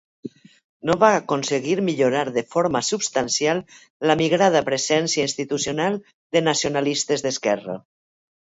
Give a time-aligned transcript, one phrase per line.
[0.89, 3.61] No va aconseguir millorar de forma substancial
[4.13, 6.01] la migrada presència institucional
[6.39, 7.81] de Nacionalistes d'Esquerra.